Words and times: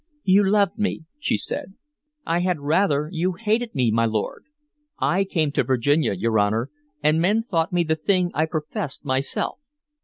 "You 0.23 0.43
loved 0.43 0.79
me," 0.79 1.05
she 1.19 1.37
said. 1.37 1.75
"I 2.25 2.39
had 2.39 2.59
rather 2.59 3.07
you 3.11 3.33
had 3.33 3.45
hated 3.45 3.75
me, 3.75 3.91
my 3.91 4.05
lord. 4.05 4.45
I 4.97 5.23
came 5.25 5.51
to 5.51 5.63
Virginia, 5.63 6.13
your 6.13 6.39
Honor, 6.39 6.71
and 7.03 7.21
men 7.21 7.43
thought 7.43 7.71
me 7.71 7.83
the 7.83 7.95
thing 7.95 8.31
I 8.33 8.47
professed 8.47 9.05
myself. 9.05 9.59